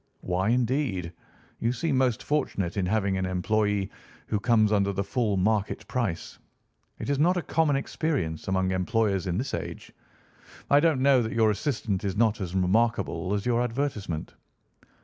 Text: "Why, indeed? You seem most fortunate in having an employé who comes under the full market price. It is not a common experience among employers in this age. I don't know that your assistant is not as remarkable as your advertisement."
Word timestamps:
"Why, 0.21 0.49
indeed? 0.49 1.13
You 1.59 1.71
seem 1.71 1.95
most 1.95 2.23
fortunate 2.23 2.75
in 2.75 2.87
having 2.87 3.17
an 3.17 3.25
employé 3.25 3.91
who 4.25 4.39
comes 4.39 4.71
under 4.71 4.91
the 4.91 5.03
full 5.03 5.37
market 5.37 5.87
price. 5.87 6.39
It 6.97 7.07
is 7.11 7.19
not 7.19 7.37
a 7.37 7.43
common 7.43 7.75
experience 7.75 8.47
among 8.47 8.71
employers 8.71 9.27
in 9.27 9.37
this 9.37 9.53
age. 9.53 9.91
I 10.71 10.79
don't 10.79 11.01
know 11.03 11.21
that 11.21 11.33
your 11.33 11.51
assistant 11.51 12.03
is 12.03 12.17
not 12.17 12.41
as 12.41 12.55
remarkable 12.55 13.35
as 13.35 13.45
your 13.45 13.61
advertisement." 13.61 14.33